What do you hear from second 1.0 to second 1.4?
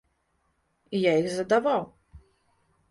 я іх